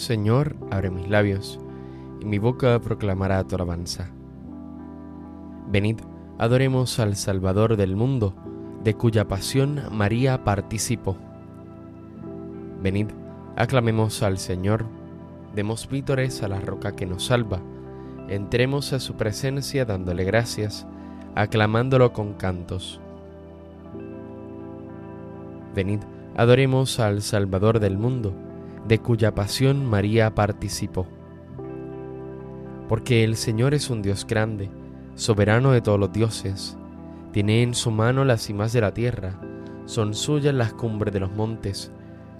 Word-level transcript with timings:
Señor, 0.00 0.56
abre 0.70 0.88
mis 0.88 1.10
labios, 1.10 1.60
y 2.22 2.24
mi 2.24 2.38
boca 2.38 2.80
proclamará 2.80 3.44
tu 3.44 3.56
alabanza. 3.56 4.08
Venid, 5.70 5.98
adoremos 6.38 6.98
al 6.98 7.16
Salvador 7.16 7.76
del 7.76 7.96
mundo, 7.96 8.34
de 8.82 8.94
cuya 8.94 9.28
pasión 9.28 9.82
María 9.92 10.42
participó. 10.42 11.18
Venid, 12.82 13.08
aclamemos 13.56 14.22
al 14.22 14.38
Señor, 14.38 14.86
demos 15.54 15.86
vítores 15.86 16.42
a 16.42 16.48
la 16.48 16.60
roca 16.60 16.96
que 16.96 17.04
nos 17.04 17.26
salva, 17.26 17.60
entremos 18.26 18.94
a 18.94 19.00
su 19.00 19.16
presencia 19.16 19.84
dándole 19.84 20.24
gracias, 20.24 20.86
aclamándolo 21.34 22.14
con 22.14 22.32
cantos. 22.32 23.02
Venid, 25.74 26.00
adoremos 26.38 26.98
al 27.00 27.20
Salvador 27.20 27.80
del 27.80 27.98
mundo, 27.98 28.32
de 28.86 28.98
cuya 28.98 29.34
pasión 29.34 29.86
María 29.86 30.34
participó. 30.34 31.06
Porque 32.88 33.24
el 33.24 33.36
Señor 33.36 33.74
es 33.74 33.90
un 33.90 34.02
Dios 34.02 34.26
grande, 34.26 34.70
soberano 35.14 35.72
de 35.72 35.80
todos 35.80 35.98
los 35.98 36.12
dioses, 36.12 36.76
tiene 37.32 37.62
en 37.62 37.74
su 37.74 37.90
mano 37.90 38.24
las 38.24 38.42
cimas 38.42 38.72
de 38.72 38.80
la 38.80 38.92
tierra, 38.92 39.38
son 39.84 40.14
suyas 40.14 40.54
las 40.54 40.72
cumbres 40.72 41.12
de 41.12 41.20
los 41.20 41.30
montes, 41.30 41.92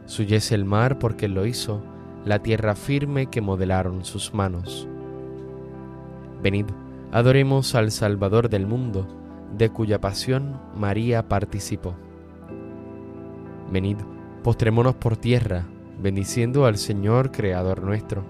suya 0.07 0.39
es 0.39 0.51
el 0.51 0.65
mar 0.65 0.99
porque 0.99 1.29
lo 1.29 1.47
hizo, 1.47 1.83
la 2.25 2.41
tierra 2.41 2.75
firme 2.75 3.27
que 3.27 3.41
modelaron 3.41 4.05
sus 4.05 4.35
manos. 4.35 4.89
Venid, 6.43 6.67
adoremos 7.13 7.75
al 7.75 7.91
Salvador 7.91 8.49
del 8.49 8.67
mundo, 8.67 9.07
de 9.57 9.71
cuya 9.71 10.01
pasión 10.01 10.61
María 10.77 11.29
participó. 11.29 11.95
Venid, 13.71 13.99
postrémonos 14.43 14.97
por 14.97 15.17
tierra, 15.17 15.67
bendiciendo 16.03 16.67
al 16.67 16.77
Señor 16.77 17.31
Creador 17.31 17.83
nuestro, 17.83 18.25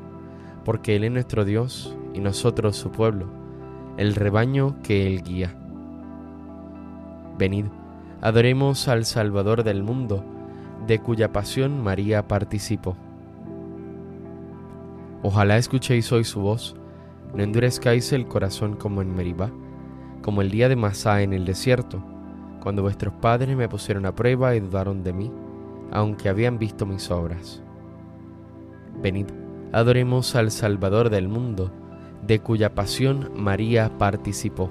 porque 0.64 0.96
Él 0.96 1.04
es 1.04 1.12
nuestro 1.12 1.44
Dios 1.44 1.96
y 2.14 2.20
nosotros 2.20 2.76
su 2.76 2.90
pueblo, 2.90 3.26
el 3.96 4.14
rebaño 4.14 4.76
que 4.82 5.06
Él 5.06 5.22
guía. 5.22 5.54
Venid, 7.38 7.66
adoremos 8.20 8.88
al 8.88 9.04
Salvador 9.04 9.64
del 9.64 9.82
mundo, 9.82 10.24
de 10.86 10.98
cuya 10.98 11.32
pasión 11.32 11.82
María 11.82 12.26
participó. 12.26 12.96
Ojalá 15.22 15.58
escuchéis 15.58 16.10
hoy 16.12 16.24
su 16.24 16.40
voz, 16.40 16.74
no 17.34 17.42
endurezcáis 17.42 18.12
el 18.12 18.26
corazón 18.26 18.74
como 18.76 19.02
en 19.02 19.14
Meribá, 19.14 19.50
como 20.22 20.42
el 20.42 20.50
día 20.50 20.68
de 20.68 20.76
Masá 20.76 21.22
en 21.22 21.32
el 21.32 21.44
desierto, 21.44 22.02
cuando 22.62 22.82
vuestros 22.82 23.14
padres 23.14 23.56
me 23.56 23.68
pusieron 23.68 24.06
a 24.06 24.14
prueba 24.14 24.54
y 24.54 24.60
dudaron 24.60 25.02
de 25.02 25.12
mí, 25.12 25.30
aunque 25.90 26.28
habían 26.28 26.58
visto 26.58 26.86
mis 26.86 27.10
obras. 27.10 27.62
Venid, 29.02 29.26
adoremos 29.72 30.34
al 30.36 30.50
Salvador 30.50 31.10
del 31.10 31.28
mundo, 31.28 31.70
de 32.26 32.40
cuya 32.40 32.74
pasión 32.74 33.30
María 33.34 33.98
participó. 33.98 34.70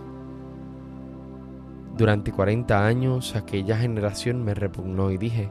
Durante 1.97 2.31
cuarenta 2.31 2.85
años 2.85 3.35
aquella 3.35 3.77
generación 3.77 4.43
me 4.43 4.53
repugnó 4.53 5.11
y 5.11 5.17
dije, 5.17 5.49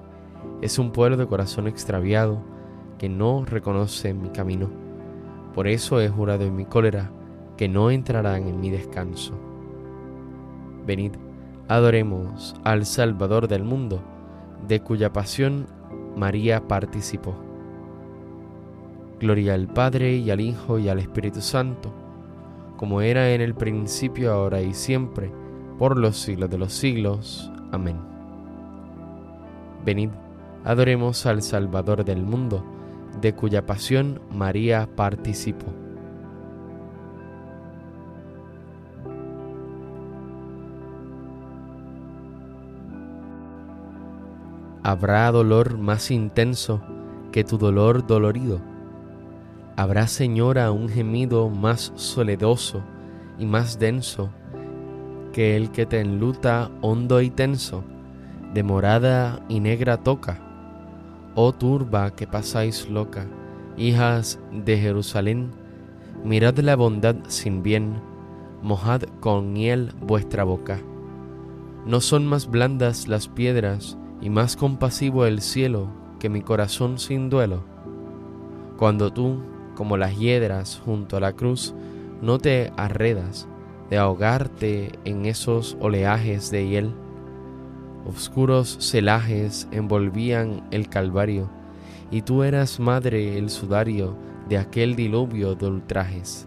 es 0.62 0.78
un 0.78 0.92
pueblo 0.92 1.16
de 1.16 1.27
corazón 1.27 1.66
extraviado 1.66 2.41
que 2.98 3.08
no 3.08 3.44
reconoce 3.44 4.14
mi 4.14 4.30
camino. 4.30 4.70
Por 5.55 5.66
eso 5.69 6.00
he 6.00 6.08
jurado 6.08 6.44
en 6.44 6.56
mi 6.56 6.64
cólera 6.64 7.11
que 7.56 7.69
no 7.69 7.91
entrarán 7.91 8.46
en 8.46 8.61
mi 8.61 8.70
descanso. 8.70 9.34
Venid, 10.86 11.12
adoremos 11.69 12.56
al 12.64 12.86
Salvador 12.86 13.48
del 13.48 13.64
mundo, 13.64 14.00
de 14.67 14.81
cuya 14.81 15.12
pasión 15.12 15.67
María 16.17 16.67
participó. 16.67 17.35
Gloria 19.20 19.55
al 19.55 19.69
Padre 19.69 20.17
y 20.17 20.30
al 20.30 20.41
Hijo 20.41 20.79
y 20.79 20.89
al 20.89 20.98
Espíritu 20.98 21.41
Santo, 21.41 21.92
como 22.77 23.01
era 23.01 23.33
en 23.33 23.41
el 23.41 23.55
principio, 23.55 24.33
ahora 24.33 24.61
y 24.61 24.74
siempre, 24.74 25.30
por 25.79 25.98
los 25.98 26.17
siglos 26.17 26.51
de 26.51 26.58
los 26.58 26.73
siglos. 26.73 27.51
Amén. 27.73 27.96
Venid, 29.85 30.11
adoremos 30.64 31.27
al 31.27 31.42
Salvador 31.42 32.05
del 32.05 32.23
mundo, 32.23 32.64
de 33.20 33.35
cuya 33.35 33.67
pasión 33.67 34.20
María 34.30 34.89
participó. 34.95 35.67
Habrá 44.89 45.31
dolor 45.31 45.77
más 45.77 46.11
intenso 46.11 46.81
que 47.31 47.45
tu 47.45 47.59
dolor 47.59 48.07
dolorido. 48.07 48.59
Habrá, 49.77 50.07
Señora, 50.07 50.73
un 50.73 50.89
gemido 50.89 51.51
más 51.51 51.93
soledoso 51.95 52.81
y 53.39 53.45
más 53.45 53.79
denso 53.79 54.31
que 55.35 55.59
el 55.59 55.73
que 55.73 55.85
te 55.85 56.01
enluta 56.01 56.71
hondo 56.81 57.21
y 57.21 57.29
tenso, 57.29 57.85
de 58.55 58.63
morada 58.63 59.45
y 59.51 59.61
negra 59.61 59.99
toca. 59.99 60.41
Oh 61.35 61.53
turba 61.53 62.13
que 62.13 62.27
pasáis 62.27 62.89
loca, 62.89 63.27
hijas 63.77 64.41
de 64.53 64.79
Jerusalén, 64.79 65.51
mirad 66.25 66.57
la 66.61 66.77
bondad 66.77 67.17
sin 67.27 67.63
bien, 67.63 68.01
mojad 68.63 69.03
con 69.20 69.53
miel 69.53 69.93
vuestra 70.01 70.45
boca. 70.45 70.81
No 71.85 72.01
son 72.01 72.27
más 72.27 72.51
blandas 72.51 73.07
las 73.07 73.29
piedras, 73.29 73.98
y 74.20 74.30
más 74.30 74.56
compasivo 74.56 75.27
el 75.27 75.40
cielo 75.40 75.89
que 76.18 76.29
mi 76.29 76.42
corazón 76.42 76.98
sin 76.98 77.30
duelo. 77.30 77.62
Cuando 78.77 79.12
tú, 79.12 79.42
como 79.74 79.96
las 79.96 80.18
hiedras 80.18 80.80
junto 80.84 81.17
a 81.17 81.20
la 81.20 81.33
cruz, 81.33 81.74
no 82.20 82.39
te 82.39 82.73
arredas 82.77 83.48
de 83.90 83.98
ahogarte 83.98 84.92
en 85.05 85.27
esos 85.27 85.77
oleajes 85.80 86.51
de 86.51 86.68
hiel. 86.68 86.92
Oscuros 88.07 88.77
celajes 88.80 89.68
envolvían 89.70 90.67
el 90.70 90.89
Calvario, 90.89 91.48
y 92.11 92.23
tú 92.23 92.42
eras 92.42 92.80
madre 92.80 93.39
el 93.39 93.51
sudario 93.51 94.17
de 94.48 94.58
aquel 94.58 94.96
diluvio 94.96 95.55
de 95.55 95.67
ultrajes. 95.67 96.46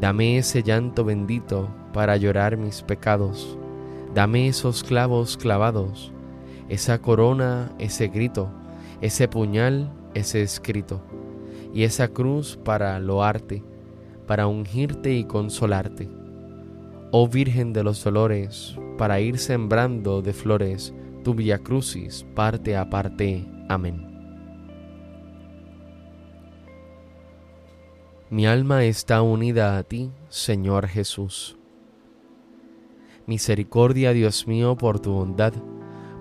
Dame 0.00 0.38
ese 0.38 0.62
llanto 0.62 1.04
bendito 1.04 1.68
para 1.92 2.16
llorar 2.16 2.56
mis 2.56 2.82
pecados, 2.82 3.58
dame 4.14 4.46
esos 4.46 4.84
clavos 4.84 5.36
clavados, 5.36 6.12
esa 6.68 7.00
corona, 7.00 7.72
ese 7.78 8.08
grito, 8.08 8.50
ese 9.00 9.28
puñal, 9.28 9.90
ese 10.14 10.42
escrito, 10.42 11.00
y 11.72 11.84
esa 11.84 12.08
cruz 12.08 12.58
para 12.62 12.98
loarte, 12.98 13.62
para 14.26 14.46
ungirte 14.46 15.14
y 15.14 15.24
consolarte. 15.24 16.08
Oh 17.10 17.26
Virgen 17.26 17.72
de 17.72 17.82
los 17.82 18.04
dolores, 18.04 18.76
para 18.98 19.20
ir 19.20 19.38
sembrando 19.38 20.20
de 20.20 20.32
flores 20.32 20.94
tu 21.24 21.34
via 21.34 21.58
crucis 21.58 22.26
parte 22.34 22.76
a 22.76 22.90
parte. 22.90 23.46
Amén. 23.68 24.06
Mi 28.30 28.46
alma 28.46 28.84
está 28.84 29.22
unida 29.22 29.78
a 29.78 29.82
ti, 29.84 30.10
Señor 30.28 30.86
Jesús. 30.86 31.56
Misericordia, 33.26 34.12
Dios 34.12 34.46
mío, 34.46 34.76
por 34.76 35.00
tu 35.00 35.12
bondad 35.12 35.54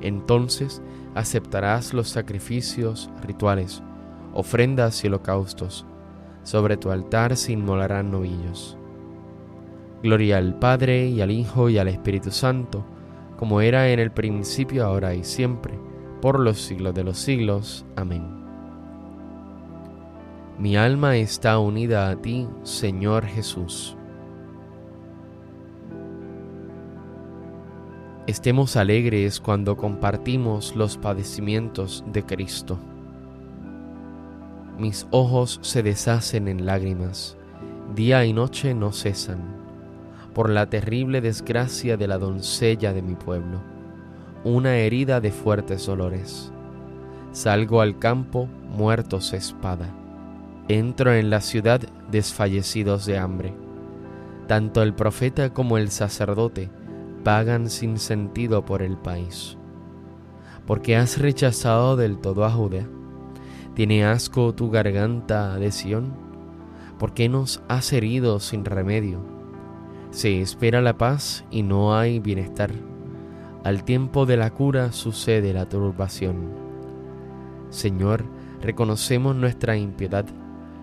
Entonces 0.00 0.82
aceptarás 1.14 1.92
los 1.94 2.08
sacrificios 2.08 3.10
rituales, 3.22 3.82
ofrendas 4.32 5.04
y 5.04 5.08
holocaustos 5.08 5.86
sobre 6.42 6.76
tu 6.76 6.90
altar 6.90 7.36
se 7.36 7.52
inmolarán 7.52 8.10
novillos. 8.10 8.76
Gloria 10.02 10.38
al 10.38 10.58
Padre 10.58 11.06
y 11.06 11.20
al 11.20 11.30
Hijo 11.30 11.68
y 11.68 11.78
al 11.78 11.88
Espíritu 11.88 12.30
Santo, 12.30 12.84
como 13.36 13.60
era 13.60 13.90
en 13.90 14.00
el 14.00 14.10
principio, 14.10 14.86
ahora 14.86 15.14
y 15.14 15.24
siempre, 15.24 15.78
por 16.20 16.40
los 16.40 16.60
siglos 16.60 16.94
de 16.94 17.04
los 17.04 17.18
siglos. 17.18 17.84
Amén. 17.96 18.40
Mi 20.58 20.76
alma 20.76 21.16
está 21.16 21.58
unida 21.58 22.10
a 22.10 22.16
ti, 22.16 22.46
Señor 22.62 23.26
Jesús. 23.26 23.96
Estemos 28.30 28.76
alegres 28.76 29.40
cuando 29.40 29.76
compartimos 29.76 30.76
los 30.76 30.96
padecimientos 30.96 32.04
de 32.12 32.24
Cristo 32.24 32.78
mis 34.80 35.06
ojos 35.10 35.58
se 35.60 35.82
deshacen 35.82 36.48
en 36.48 36.64
lágrimas, 36.64 37.36
día 37.94 38.24
y 38.24 38.32
noche 38.32 38.72
no 38.72 38.92
cesan, 38.92 39.40
por 40.32 40.48
la 40.48 40.70
terrible 40.70 41.20
desgracia 41.20 41.98
de 41.98 42.08
la 42.08 42.16
doncella 42.16 42.94
de 42.94 43.02
mi 43.02 43.14
pueblo, 43.14 43.60
una 44.42 44.76
herida 44.78 45.20
de 45.20 45.32
fuertes 45.32 45.84
dolores. 45.84 46.50
Salgo 47.32 47.82
al 47.82 47.98
campo 47.98 48.48
muertos 48.70 49.34
espada, 49.34 49.90
entro 50.68 51.12
en 51.12 51.28
la 51.28 51.42
ciudad 51.42 51.82
desfallecidos 52.10 53.04
de 53.04 53.18
hambre. 53.18 53.52
Tanto 54.46 54.82
el 54.82 54.94
profeta 54.94 55.52
como 55.52 55.76
el 55.76 55.90
sacerdote 55.90 56.70
pagan 57.22 57.70
sin 57.70 57.98
sentido 57.98 58.64
por 58.64 58.82
el 58.82 58.96
país. 58.96 59.56
Porque 60.66 60.96
has 60.96 61.18
rechazado 61.18 61.96
del 61.96 62.18
todo 62.18 62.44
a 62.44 62.50
Judea 62.50 62.86
¿Tiene 63.74 64.04
asco 64.04 64.52
tu 64.52 64.68
garganta 64.68 65.56
de 65.56 65.70
Sión? 65.70 66.12
¿Por 66.98 67.14
qué 67.14 67.28
nos 67.28 67.62
has 67.68 67.92
herido 67.92 68.40
sin 68.40 68.64
remedio? 68.64 69.20
Se 70.10 70.40
espera 70.40 70.82
la 70.82 70.98
paz 70.98 71.44
y 71.50 71.62
no 71.62 71.96
hay 71.96 72.18
bienestar. 72.18 72.72
Al 73.62 73.84
tiempo 73.84 74.26
de 74.26 74.36
la 74.36 74.50
cura 74.50 74.92
sucede 74.92 75.54
la 75.54 75.68
turbación. 75.68 76.50
Señor, 77.70 78.24
reconocemos 78.60 79.36
nuestra 79.36 79.76
impiedad, 79.76 80.26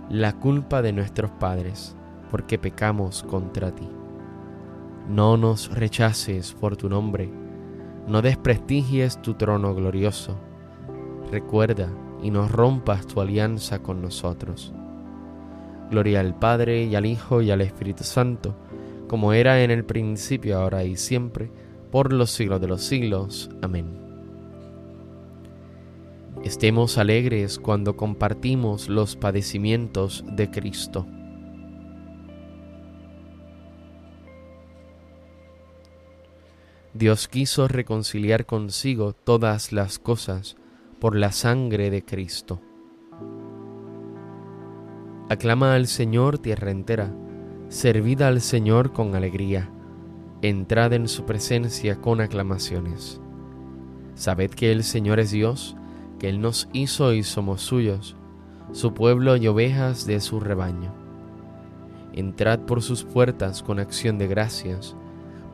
la 0.10 0.34
culpa 0.34 0.82
de 0.82 0.94
nuestros 0.94 1.30
padres, 1.30 1.96
porque 2.32 2.58
pecamos 2.58 3.22
contra 3.22 3.76
ti. 3.76 3.88
No 5.10 5.38
nos 5.38 5.74
rechaces 5.74 6.54
por 6.54 6.76
tu 6.76 6.90
nombre, 6.90 7.30
no 8.08 8.22
desprestigies 8.22 9.22
tu 9.22 9.36
trono 9.36 9.74
glorioso. 9.74 10.38
Recuerda 11.32 11.90
y 12.22 12.32
nos 12.32 12.52
rompas 12.52 13.08
tu 13.08 13.22
alianza 13.22 13.80
con 13.80 14.02
nosotros. 14.02 14.74
Gloria 15.90 16.20
al 16.20 16.38
Padre 16.38 16.84
y 16.84 16.96
al 16.96 17.06
Hijo 17.06 17.42
y 17.42 17.52
al 17.52 17.62
Espíritu 17.62 18.04
Santo, 18.04 18.56
como 19.08 19.32
era 19.32 19.64
en 19.64 19.72
el 19.72 19.86
principio, 19.86 20.60
ahora 20.60 20.84
y 20.84 20.98
siempre, 20.98 21.50
por 21.92 22.12
los 22.12 22.32
siglos 22.32 22.60
de 22.60 22.68
los 22.68 22.82
siglos. 22.84 23.50
Amén. 23.62 23.86
Estemos 26.44 26.98
alegres 26.98 27.60
cuando 27.60 27.96
compartimos 27.96 28.90
los 28.90 29.16
padecimientos 29.16 30.24
de 30.34 30.52
Cristo. 30.52 31.08
Dios 36.98 37.28
quiso 37.28 37.68
reconciliar 37.68 38.48
consigo 38.48 39.14
todas 39.14 39.72
las 39.72 40.00
cosas, 40.00 40.58
por 41.00 41.16
la 41.16 41.32
sangre 41.32 41.92
de 41.92 42.04
Cristo. 42.04 42.60
Aclama 45.30 45.76
al 45.76 45.86
Señor 45.86 46.40
tierra 46.40 46.72
entera, 46.72 47.14
servid 47.68 48.24
al 48.24 48.42
Señor 48.42 48.94
con 48.94 49.14
alegría, 49.14 49.70
entrad 50.42 50.94
en 50.94 51.08
su 51.08 51.26
presencia 51.26 52.02
con 52.02 52.20
aclamaciones. 52.20 53.22
Sabed 54.16 54.50
que 54.50 54.72
el 54.72 54.84
Señor 54.84 55.20
es 55.20 55.30
Dios, 55.30 55.76
que 56.18 56.30
Él 56.30 56.42
nos 56.42 56.68
hizo 56.74 57.14
y 57.14 57.22
somos 57.22 57.62
suyos, 57.62 58.16
su 58.72 58.96
pueblo 58.96 59.38
y 59.38 59.48
ovejas 59.48 60.08
de 60.08 60.20
su 60.20 60.40
rebaño. 60.40 60.92
Entrad 62.14 62.62
por 62.62 62.82
sus 62.82 63.04
puertas 63.04 63.62
con 63.62 63.78
acción 63.78 64.18
de 64.18 64.26
gracias, 64.26 64.96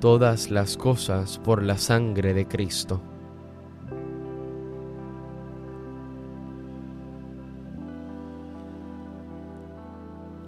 todas 0.00 0.50
las 0.50 0.76
cosas 0.76 1.38
por 1.38 1.62
la 1.62 1.76
sangre 1.76 2.34
de 2.34 2.46
Cristo. 2.46 3.00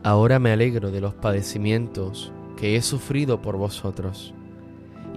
Ahora 0.03 0.39
me 0.39 0.53
alegro 0.53 0.91
de 0.91 1.01
los 1.01 1.15
padecimientos 1.15 2.33
que 2.57 2.77
he 2.77 2.83
sufrido 2.83 3.43
por 3.43 3.57
vosotros, 3.57 4.33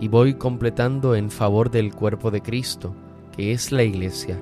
y 0.02 0.08
voy 0.08 0.34
completando 0.34 1.16
en 1.16 1.30
favor 1.30 1.72
del 1.72 1.94
cuerpo 1.94 2.32
de 2.32 2.42
Cristo, 2.42 2.94
que 3.36 3.54
es 3.54 3.72
la 3.72 3.84
Iglesia, 3.84 4.42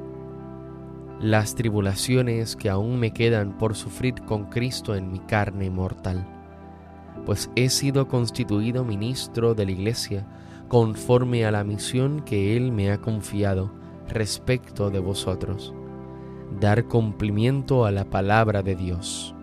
las 1.20 1.54
tribulaciones 1.54 2.56
que 2.56 2.70
aún 2.70 3.00
me 3.00 3.14
quedan 3.14 3.58
por 3.58 3.76
sufrir 3.76 4.16
con 4.26 4.46
Cristo 4.46 4.96
en 4.96 5.12
mi 5.12 5.20
carne 5.20 5.70
mortal, 5.70 6.26
pues 7.26 7.50
he 7.56 7.70
sido 7.70 8.08
constituido 8.08 8.84
ministro 8.84 9.54
de 9.54 9.66
la 9.66 9.72
Iglesia 9.72 10.28
conforme 10.68 11.46
a 11.46 11.52
la 11.52 11.64
misión 11.64 12.22
que 12.22 12.56
Él 12.56 12.72
me 12.72 12.92
ha 12.92 13.00
confiado 13.00 13.72
respecto 14.08 14.90
de 14.90 15.00
vosotros, 15.00 15.74
dar 16.60 16.86
cumplimiento 16.86 17.86
a 17.86 17.92
la 17.92 18.06
palabra 18.06 18.64
de 18.64 18.76
Dios. 18.76 19.36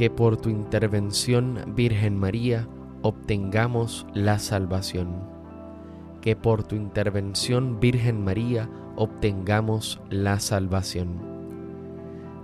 que 0.00 0.08
por 0.08 0.38
tu 0.38 0.48
intervención, 0.48 1.74
Virgen 1.76 2.16
María, 2.16 2.66
obtengamos 3.02 4.06
la 4.14 4.38
salvación. 4.38 5.39
Que 6.20 6.36
por 6.36 6.64
tu 6.64 6.76
intervención, 6.76 7.80
Virgen 7.80 8.22
María, 8.24 8.68
obtengamos 8.96 10.00
la 10.10 10.38
salvación. 10.40 11.30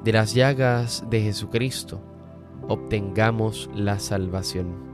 De 0.05 0.13
las 0.13 0.35
llagas 0.35 1.05
de 1.11 1.21
Jesucristo, 1.21 2.01
obtengamos 2.69 3.69
la 3.75 3.99
salvación. 3.99 4.87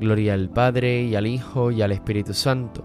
Gloria 0.00 0.34
al 0.34 0.48
Padre 0.48 1.02
y 1.02 1.14
al 1.14 1.26
Hijo 1.26 1.70
y 1.70 1.82
al 1.82 1.92
Espíritu 1.92 2.34
Santo, 2.34 2.84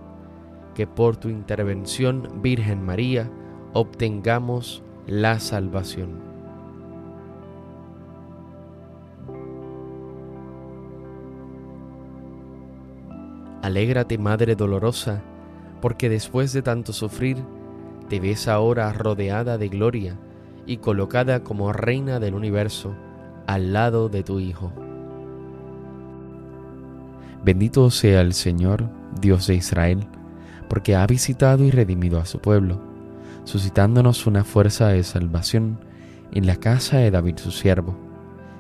que 0.76 0.88
por 0.88 1.18
tu 1.18 1.30
intervención, 1.30 2.42
Virgen 2.42 2.84
María, 2.84 3.32
obtengamos 3.74 4.84
la 5.08 5.40
salvación. 5.40 6.33
Alégrate, 13.64 14.18
Madre 14.18 14.58
dolorosa, 14.58 15.22
porque 15.82 16.10
después 16.10 16.52
de 16.52 16.62
tanto 16.62 16.92
sufrir, 16.92 17.38
te 18.10 18.20
ves 18.20 18.50
ahora 18.50 18.92
rodeada 18.92 19.58
de 19.58 19.70
gloria 19.70 20.20
y 20.66 20.78
colocada 20.78 21.46
como 21.46 21.72
reina 21.72 22.20
del 22.20 22.34
universo 22.34 22.94
al 23.48 23.72
lado 23.72 24.10
de 24.10 24.22
tu 24.22 24.42
Hijo. 24.42 24.74
Bendito 27.46 27.90
sea 27.90 28.20
el 28.20 28.34
Señor, 28.34 28.90
Dios 29.22 29.48
de 29.48 29.56
Israel, 29.56 30.08
porque 30.68 30.98
ha 30.98 31.08
visitado 31.08 31.64
y 31.64 31.72
redimido 31.72 32.20
a 32.20 32.26
su 32.26 32.40
pueblo, 32.40 32.82
suscitándonos 33.46 34.28
una 34.28 34.44
fuerza 34.44 34.90
de 34.90 35.04
salvación 35.04 35.80
en 36.34 36.48
la 36.48 36.58
casa 36.58 36.98
de 36.98 37.12
David 37.12 37.38
su 37.38 37.52
siervo, 37.52 37.96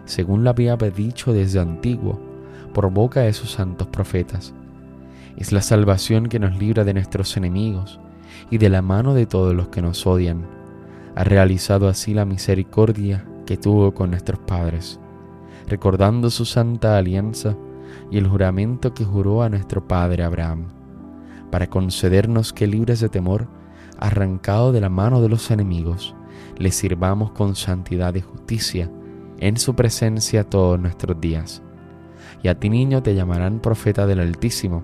según 0.06 0.46
lo 0.46 0.50
había 0.50 0.78
dicho 0.78 1.34
desde 1.34 1.60
antiguo 1.60 2.22
por 2.74 2.90
boca 2.90 3.20
de 3.20 3.34
sus 3.34 3.52
santos 3.52 3.88
profetas 3.88 4.54
es 5.38 5.52
la 5.52 5.62
salvación 5.62 6.28
que 6.28 6.40
nos 6.40 6.58
libra 6.58 6.84
de 6.84 6.94
nuestros 6.94 7.36
enemigos 7.38 8.00
y 8.50 8.58
de 8.58 8.70
la 8.70 8.82
mano 8.82 9.14
de 9.14 9.26
todos 9.26 9.54
los 9.54 9.70
que 9.70 9.82
nos 9.82 10.06
odian. 10.06 10.46
Ha 11.16 11.24
realizado 11.24 11.88
así 11.88 12.14
la 12.14 12.26
misericordia 12.26 13.26
que 13.46 13.58
tuvo 13.58 13.94
con 13.94 14.12
nuestros 14.12 14.40
padres, 14.40 15.00
recordando 15.68 16.30
su 16.30 16.46
santa 16.46 16.98
alianza 16.98 17.56
y 18.12 18.18
el 18.18 18.28
juramento 18.28 18.94
que 18.94 19.06
juró 19.06 19.44
a 19.44 19.50
nuestro 19.50 19.88
padre 19.88 20.24
Abraham, 20.24 20.68
para 21.52 21.68
concedernos 21.68 22.54
que 22.54 22.68
libres 22.68 23.00
de 23.00 23.10
temor, 23.10 23.48
arrancado 24.00 24.72
de 24.72 24.82
la 24.82 24.90
mano 24.90 25.22
de 25.22 25.30
los 25.30 25.52
enemigos, 25.52 26.16
le 26.58 26.72
sirvamos 26.72 27.32
con 27.32 27.56
santidad 27.56 28.16
y 28.16 28.22
justicia 28.22 28.90
en 29.40 29.58
su 29.58 29.76
presencia 29.76 30.44
todos 30.44 30.80
nuestros 30.80 31.20
días. 31.20 31.62
Y 32.42 32.48
a 32.48 32.60
ti 32.60 32.70
niño 32.70 33.04
te 33.04 33.16
llamarán 33.16 33.60
profeta 33.60 34.08
del 34.08 34.20
Altísimo, 34.20 34.84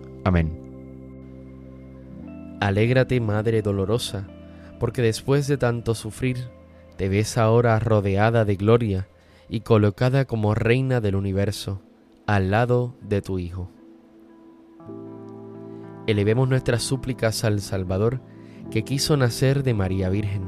Amén. 0.23 0.61
Alégrate, 2.59 3.19
Madre 3.19 3.61
dolorosa, 3.61 4.27
porque 4.79 5.01
después 5.01 5.47
de 5.47 5.57
tanto 5.57 5.95
sufrir, 5.95 6.37
te 6.95 7.09
ves 7.09 7.37
ahora 7.37 7.79
rodeada 7.79 8.45
de 8.45 8.55
gloria 8.55 9.07
y 9.49 9.61
colocada 9.61 10.25
como 10.25 10.53
reina 10.53 11.01
del 11.01 11.15
universo, 11.15 11.81
al 12.27 12.51
lado 12.51 12.95
de 13.01 13.21
tu 13.21 13.39
Hijo. 13.39 13.71
Elevemos 16.07 16.47
nuestras 16.47 16.83
súplicas 16.83 17.43
al 17.43 17.61
Salvador, 17.61 18.21
que 18.69 18.83
quiso 18.83 19.17
nacer 19.17 19.63
de 19.63 19.73
María 19.73 20.09
Virgen, 20.09 20.43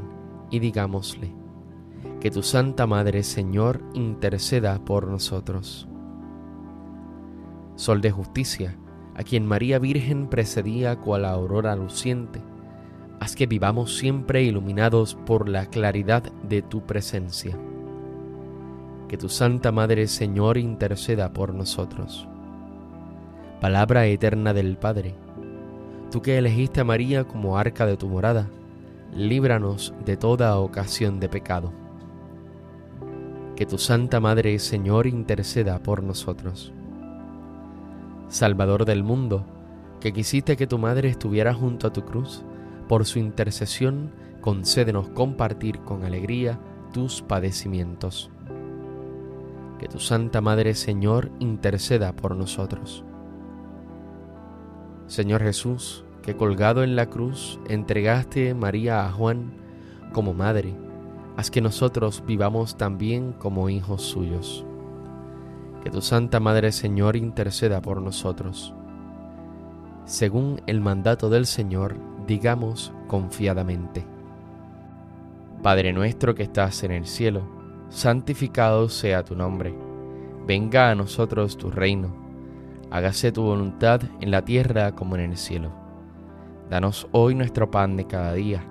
y 0.52 0.60
digámosle, 0.60 1.34
que 2.20 2.32
tu 2.32 2.44
Santa 2.44 2.86
Madre 2.88 3.24
Señor 3.24 3.82
interceda 3.94 4.84
por 4.86 5.08
nosotros. 5.08 5.88
Sol 7.76 8.02
de 8.02 8.12
justicia, 8.12 8.78
a 9.16 9.24
quien 9.24 9.46
María 9.46 9.80
Virgen 9.80 10.28
precedía 10.28 10.96
cual 10.98 11.26
aurora 11.26 11.76
luciente, 11.76 12.42
haz 13.20 13.36
que 13.36 13.46
vivamos 13.46 13.98
siempre 13.98 14.44
iluminados 14.44 15.16
por 15.16 15.48
la 15.48 15.68
claridad 15.68 16.24
de 16.48 16.62
tu 16.62 16.82
presencia. 16.86 17.58
Que 19.08 19.18
tu 19.18 19.30
Santa 19.30 19.72
Madre 19.72 20.08
Señor 20.08 20.58
interceda 20.58 21.32
por 21.32 21.54
nosotros. 21.54 22.28
Palabra 23.62 24.08
eterna 24.08 24.54
del 24.54 24.78
Padre, 24.78 25.16
tú 26.12 26.22
que 26.22 26.38
elegiste 26.38 26.82
a 26.82 26.84
María 26.84 27.24
como 27.24 27.58
arca 27.58 27.86
de 27.86 27.98
tu 27.98 28.10
morada, 28.10 28.50
líbranos 29.16 29.94
de 30.06 30.18
toda 30.18 30.58
ocasión 30.58 31.20
de 31.20 31.30
pecado. 31.30 31.72
Que 33.56 33.68
tu 33.68 33.78
Santa 33.78 34.20
Madre 34.20 34.58
Señor 34.58 35.06
interceda 35.06 35.78
por 35.78 36.02
nosotros 36.02 36.74
Salvador 38.34 38.86
del 38.86 39.04
mundo, 39.04 39.46
que 40.00 40.12
quisiste 40.12 40.58
que 40.58 40.66
tu 40.66 40.80
madre 40.80 41.08
estuviera 41.08 41.54
junto 41.54 41.86
a 41.86 41.94
tu 41.94 42.04
cruz, 42.04 42.44
por 42.88 43.06
su 43.06 43.20
intercesión 43.20 44.12
concédenos 44.42 45.08
compartir 45.10 45.82
con 45.82 46.04
alegría 46.04 46.60
tus 46.94 47.22
padecimientos. 47.22 48.32
Que 49.78 49.88
tu 49.88 50.00
Santa 50.00 50.42
Madre 50.42 50.74
Señor 50.74 51.30
interceda 51.38 52.16
por 52.16 52.36
nosotros. 52.36 53.06
Señor 55.06 55.44
Jesús, 55.44 56.04
que 56.24 56.36
colgado 56.36 56.84
en 56.84 56.96
la 56.96 57.12
cruz 57.12 57.60
entregaste 57.70 58.56
María 58.56 59.06
a 59.06 59.12
Juan 59.12 59.54
como 60.12 60.34
madre, 60.34 60.74
haz 61.38 61.52
que 61.52 61.62
nosotros 61.62 62.24
vivamos 62.26 62.78
también 62.78 63.34
como 63.34 63.70
hijos 63.70 64.02
suyos 64.02 64.66
que 65.84 65.90
tu 65.90 66.02
Santa 66.02 66.40
Madre 66.40 66.72
Señor 66.72 67.18
interceda 67.18 67.82
por 67.82 68.02
nosotros. 68.02 68.74
Según 70.06 70.62
el 70.66 70.80
mandato 70.80 71.30
del 71.30 71.46
Señor, 71.46 71.98
digamos 72.26 72.94
confiadamente. 73.08 74.06
Padre 75.62 75.92
nuestro 75.92 76.36
que 76.36 76.44
estás 76.44 76.86
en 76.86 76.92
el 76.92 77.06
cielo, 77.06 77.42
santificado 77.90 78.88
sea 78.88 79.26
tu 79.26 79.36
nombre. 79.36 79.76
Venga 80.48 80.90
a 80.90 80.96
nosotros 80.96 81.58
tu 81.58 81.70
reino. 81.70 82.16
Hágase 82.90 83.34
tu 83.34 83.44
voluntad 83.44 84.02
en 84.22 84.32
la 84.32 84.46
tierra 84.46 84.94
como 84.94 85.16
en 85.16 85.32
el 85.32 85.38
cielo. 85.38 85.74
Danos 86.70 87.10
hoy 87.12 87.36
nuestro 87.36 87.70
pan 87.70 87.98
de 87.98 88.08
cada 88.08 88.34
día. 88.34 88.66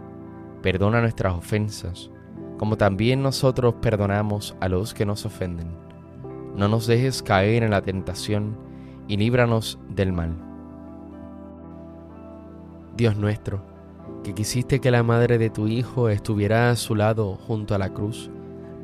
Perdona 0.62 1.02
nuestras 1.02 1.34
ofensas, 1.34 2.10
como 2.56 2.78
también 2.78 3.22
nosotros 3.22 3.74
perdonamos 3.82 4.56
a 4.60 4.68
los 4.68 4.94
que 4.94 5.04
nos 5.04 5.26
ofenden 5.26 5.91
no 6.56 6.68
nos 6.68 6.86
dejes 6.86 7.22
caer 7.22 7.62
en 7.62 7.70
la 7.70 7.82
tentación 7.82 8.56
y 9.08 9.16
líbranos 9.16 9.78
del 9.88 10.12
mal. 10.12 10.36
Dios 12.96 13.16
nuestro, 13.16 13.62
que 14.22 14.34
quisiste 14.34 14.80
que 14.80 14.90
la 14.90 15.02
madre 15.02 15.38
de 15.38 15.50
tu 15.50 15.66
Hijo 15.66 16.08
estuviera 16.08 16.70
a 16.70 16.76
su 16.76 16.94
lado 16.94 17.36
junto 17.36 17.74
a 17.74 17.78
la 17.78 17.90
cruz, 17.90 18.30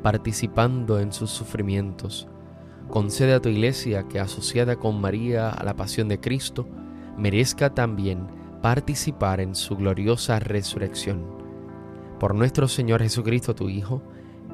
participando 0.01 0.99
en 0.99 1.13
sus 1.13 1.29
sufrimientos, 1.29 2.27
concede 2.89 3.33
a 3.33 3.39
tu 3.39 3.49
iglesia 3.49 4.07
que 4.07 4.19
asociada 4.19 4.75
con 4.75 4.99
María 4.99 5.49
a 5.49 5.63
la 5.63 5.75
pasión 5.75 6.07
de 6.07 6.19
Cristo, 6.19 6.67
merezca 7.17 7.73
también 7.73 8.27
participar 8.61 9.39
en 9.39 9.55
su 9.55 9.77
gloriosa 9.77 10.39
resurrección. 10.39 11.23
Por 12.19 12.35
nuestro 12.35 12.67
Señor 12.67 13.01
Jesucristo, 13.01 13.55
tu 13.55 13.69
Hijo, 13.69 14.01